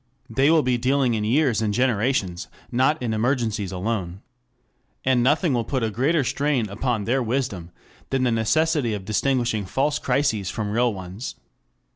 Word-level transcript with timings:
They 0.31 0.49
will 0.49 0.63
be 0.63 0.79
dealing 0.79 1.13
in 1.13 1.23
years 1.23 1.61
and 1.61 1.75
generations, 1.75 2.47
not 2.71 2.99
in 3.03 3.13
emergencies 3.13 3.71
alone. 3.71 4.21
And 5.05 5.21
nothing 5.21 5.53
will 5.53 5.63
put 5.63 5.83
a 5.83 5.91
greater 5.91 6.23
strain 6.23 6.67
upon 6.69 7.03
their 7.03 7.21
wisdom 7.21 7.69
than 8.09 8.23
the 8.23 8.31
necessity 8.31 8.95
of 8.95 9.05
distinguishing 9.05 9.67
false 9.67 9.99
crises 9.99 10.49
from 10.49 10.71
real 10.71 10.91
ones. 10.91 11.35